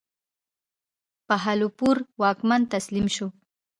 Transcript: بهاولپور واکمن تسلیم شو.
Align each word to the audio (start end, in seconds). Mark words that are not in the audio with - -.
بهاولپور 1.27 1.97
واکمن 2.21 2.61
تسلیم 2.73 3.07
شو. 3.15 3.27